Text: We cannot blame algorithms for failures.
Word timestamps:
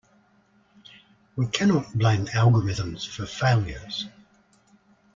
We 1.35 1.45
cannot 1.45 1.93
blame 1.93 2.25
algorithms 2.25 3.07
for 3.07 3.27
failures. 3.27 4.07